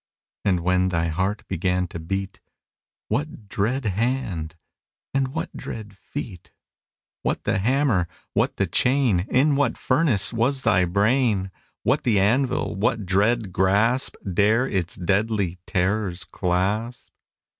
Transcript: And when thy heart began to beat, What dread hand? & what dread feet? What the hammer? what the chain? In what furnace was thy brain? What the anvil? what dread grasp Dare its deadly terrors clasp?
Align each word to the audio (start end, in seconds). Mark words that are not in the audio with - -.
And 0.43 0.61
when 0.61 0.89
thy 0.89 1.09
heart 1.09 1.47
began 1.47 1.87
to 1.89 1.99
beat, 1.99 2.41
What 3.07 3.47
dread 3.47 3.85
hand? 3.85 4.55
& 4.95 5.13
what 5.13 5.55
dread 5.55 5.95
feet? 5.95 6.49
What 7.21 7.43
the 7.43 7.59
hammer? 7.59 8.07
what 8.33 8.55
the 8.57 8.65
chain? 8.65 9.27
In 9.29 9.55
what 9.55 9.77
furnace 9.77 10.33
was 10.33 10.63
thy 10.63 10.85
brain? 10.85 11.51
What 11.83 12.01
the 12.01 12.19
anvil? 12.19 12.73
what 12.75 13.05
dread 13.05 13.53
grasp 13.53 14.15
Dare 14.27 14.67
its 14.67 14.95
deadly 14.95 15.59
terrors 15.67 16.23
clasp? 16.23 17.11